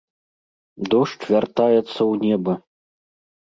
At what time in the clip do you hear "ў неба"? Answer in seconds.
1.81-2.57